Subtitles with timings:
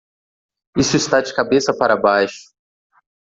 [0.75, 2.49] Isso está de cabeça para baixo.